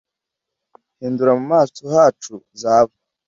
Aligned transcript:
Hindura 0.99 1.31
mu 1.39 1.45
maso 1.53 1.81
hacu 1.95 2.33
zahabu 2.61 2.95